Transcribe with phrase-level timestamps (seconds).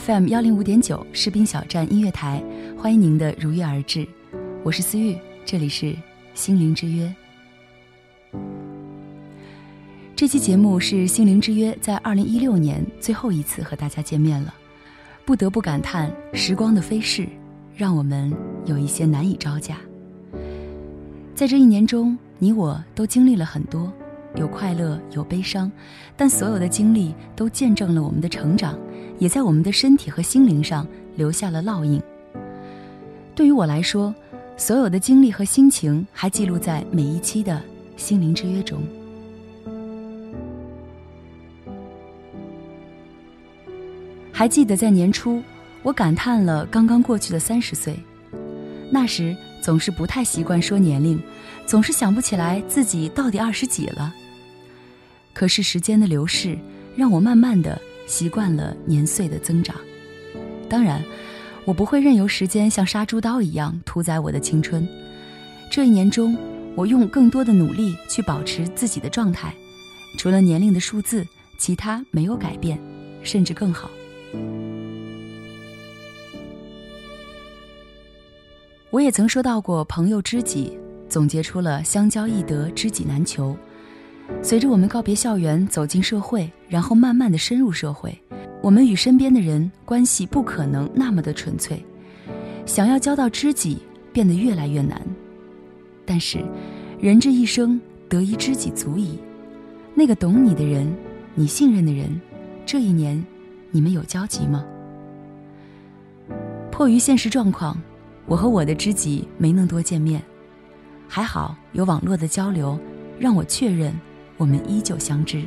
[0.00, 2.42] ，FM 幺零五点九士兵小站音乐台，
[2.78, 4.08] 欢迎您的如约而至，
[4.62, 5.94] 我是思玉，这里是
[6.32, 7.14] 心灵之约。
[10.16, 14.54] 这期节目是《心灵之约》在二零一六年最后一次和大家见面了，
[15.26, 17.28] 不得不感叹时光的飞逝，
[17.76, 18.34] 让我们
[18.64, 19.76] 有一些难以招架。
[21.34, 23.92] 在这一年中，你我都经历了很多，
[24.36, 25.70] 有快乐，有悲伤，
[26.16, 28.78] 但所有的经历都见证了我们的成长，
[29.22, 30.84] 也在我们的身体和心灵上
[31.14, 32.02] 留下了烙印。
[33.36, 34.12] 对于我来说，
[34.56, 37.54] 所有的经历和心情还记录在每一期的
[37.96, 38.82] 《心灵之约》中。
[44.32, 45.40] 还记得在年初，
[45.84, 47.96] 我感叹了刚刚过去的三十岁。
[48.90, 51.22] 那时总是不太习惯说年龄，
[51.64, 54.12] 总是想不起来自己到底二十几了。
[55.32, 56.58] 可是时间的流逝，
[56.96, 59.76] 让我慢慢的习惯了年岁的增长。
[60.68, 61.04] 当然，
[61.64, 64.86] 我不会任由时间像杀猪刀一样屠宰我的青春。
[65.70, 66.36] 这一年中，
[66.74, 69.54] 我用更多的努力去保持自己的状态，
[70.18, 71.26] 除了年龄的数字，
[71.58, 72.78] 其他没有改变，
[73.22, 73.90] 甚至更好。
[78.90, 83.56] 我也曾说到过朋友知己，总结出了相交易得，知己难求。
[84.40, 88.16] 随着我们告别校园，走进社会，然后慢慢的深入社会，
[88.60, 91.84] 我们与身边的人关系不可能那么的纯粹，
[92.64, 93.78] 想要交到知己
[94.12, 95.00] 变得越来越难。
[96.04, 96.38] 但是，
[97.00, 99.18] 人这一生得一知己足矣，
[99.94, 100.92] 那个懂你的人，
[101.34, 102.20] 你信任的人，
[102.64, 103.22] 这一年。
[103.74, 104.62] 你们有交集吗？
[106.70, 107.74] 迫于现实状况，
[108.26, 110.22] 我和我的知己没能多见面，
[111.08, 112.78] 还好有网络的交流，
[113.18, 113.90] 让我确认
[114.42, 115.44] 我们依旧相知。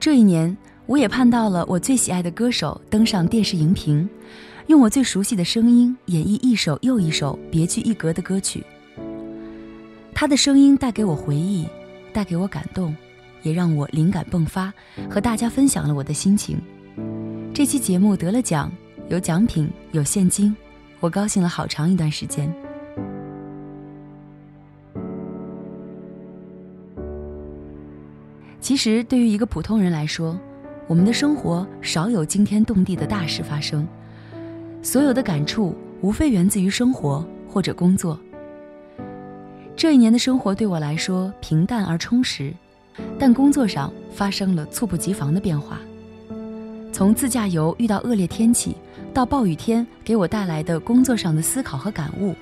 [0.00, 0.56] 这一年，
[0.86, 4.08] 我也盼到了我最喜爱的歌手登上电视荧屏，
[4.66, 8.64] 用我最熟悉的声音演绎一首又一首别具一格的歌曲。
[10.12, 11.64] 他的声音带给我回忆。
[12.12, 12.92] 带给我感动，
[13.44, 14.74] 也让我灵感迸发，
[15.08, 16.60] 和大家分享了我的心情。
[17.54, 18.68] 这期节目得了奖，
[19.08, 20.52] 有奖品，有现金，
[20.98, 22.52] 我高兴了好长一段时间。
[28.70, 30.38] 其实，对于一个普通人来说，
[30.86, 33.84] 我们的生活少有惊天动地的大事发生，
[34.80, 38.16] 所有的感触无非源自于生活或者工作。
[39.74, 42.54] 这一年的生活对我来说平淡而充实，
[43.18, 45.80] 但工作上发生了猝不及防的变化。
[46.92, 48.76] 从自驾游遇到恶劣天气，
[49.12, 52.36] 到暴雨天给我带来的工作上的思考和感悟，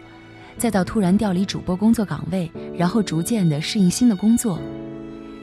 [0.59, 4.59] 再到突然调离主播工作岗位，然后逐渐的适应新的工作。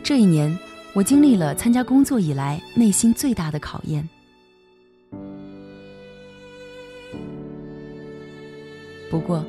[0.03, 0.55] 这一年，
[0.95, 4.09] 我经历了参加工作以来内心最大的考验。
[9.11, 9.45] 不过，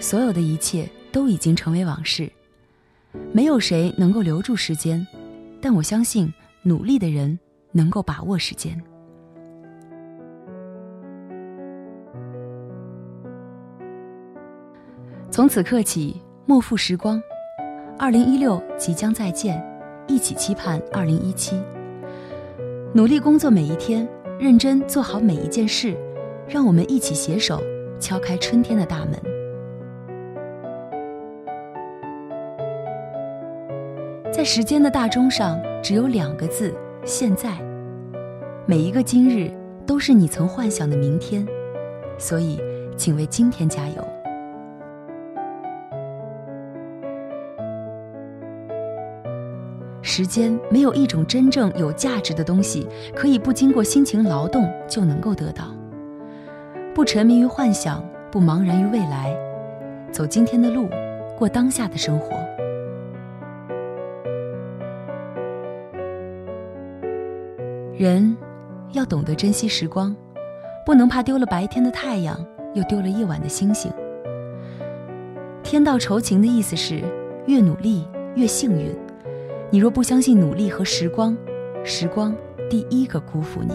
[0.00, 0.88] 所有的一切。
[1.12, 2.30] 都已经成为往事，
[3.32, 5.06] 没有谁能够留住时间，
[5.62, 6.30] 但我相信
[6.62, 7.38] 努力的人
[7.72, 8.78] 能够把握时间。
[15.30, 17.18] 从此刻起，莫负时光，
[17.98, 19.58] 二零一六即将再见，
[20.06, 21.60] 一起期盼二零一七。
[22.92, 24.08] 努力工作每一天，
[24.38, 25.96] 认真做好每一件事，
[26.48, 27.62] 让我们一起携手
[27.98, 29.20] 敲开春天的大门。
[34.32, 36.74] 在时间的大钟上，只有两个字：
[37.04, 37.56] 现在。
[38.66, 39.50] 每一个今日，
[39.86, 41.46] 都是你曾幻想的明天，
[42.18, 42.60] 所以，
[42.96, 44.15] 请为今天加油。
[50.16, 55.64] 时间没有一种真正有价值的东西，可以不经过辛勤劳动就能够得到。
[56.94, 58.02] 不沉迷于幻想，
[58.32, 59.36] 不茫然于未来，
[60.10, 60.88] 走今天的路，
[61.36, 62.34] 过当下的生活。
[67.94, 68.34] 人
[68.92, 70.16] 要懂得珍惜时光，
[70.86, 72.42] 不能怕丢了白天的太阳，
[72.72, 73.92] 又丢了夜晚的星星。
[75.62, 77.02] 天道酬勤的意思是，
[77.46, 78.96] 越努力越幸运。
[79.68, 81.36] 你若不相信努力和时光，
[81.82, 82.34] 时光
[82.70, 83.74] 第一个辜负你。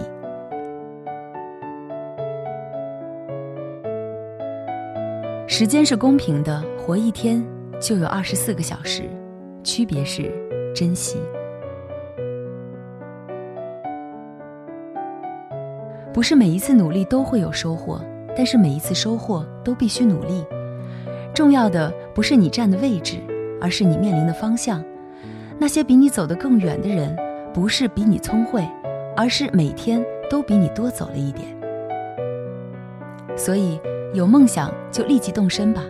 [5.46, 7.44] 时间是公平的，活一天
[7.78, 9.02] 就有二十四个小时，
[9.62, 10.32] 区别是
[10.74, 11.18] 珍惜。
[16.10, 18.00] 不是每一次努力都会有收获，
[18.34, 20.44] 但是每一次收获都必须努力。
[21.34, 23.18] 重要的不是你站的位置，
[23.60, 24.82] 而是你面临的方向。
[25.62, 27.16] 那些比你走得更远的人，
[27.54, 28.68] 不是比你聪慧，
[29.16, 31.46] 而是每天都比你多走了一点。
[33.36, 33.80] 所以，
[34.12, 35.80] 有梦想就立即动身吧，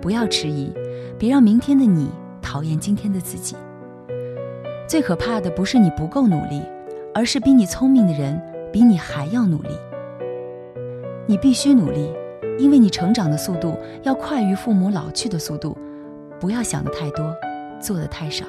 [0.00, 0.72] 不要迟疑，
[1.18, 3.56] 别让明天的你讨厌今天的自己。
[4.88, 6.62] 最可怕的不是你不够努力，
[7.14, 8.40] 而是比你聪明的人。
[8.72, 9.68] 比你还要努力，
[11.26, 12.10] 你必须努力，
[12.58, 15.76] 因为你成长的速度要快于父母老去的速度。
[16.40, 17.34] 不要想的太多，
[17.82, 18.46] 做的太少。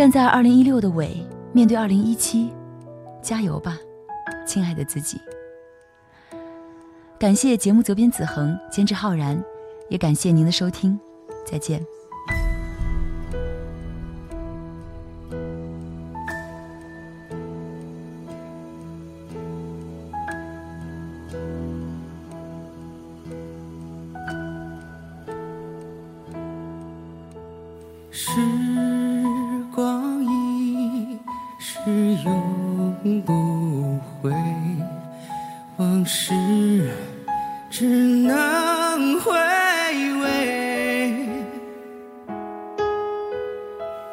[0.00, 1.14] 站在二零一六的尾，
[1.52, 2.50] 面对二零一七，
[3.20, 3.78] 加油吧，
[4.46, 5.20] 亲爱的自己！
[7.18, 9.38] 感谢节目责编子恒，监制浩然，
[9.90, 10.98] 也感谢您的收听，
[11.44, 11.84] 再见。
[28.10, 28.99] 是。
[32.24, 34.30] 永不回，
[35.76, 36.32] 往事
[37.70, 39.32] 只能回
[40.20, 41.26] 味。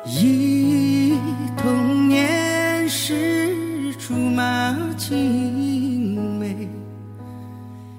[0.05, 1.17] 忆
[1.57, 6.69] 童年时竹马青梅，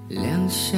[0.07, 0.77] 两小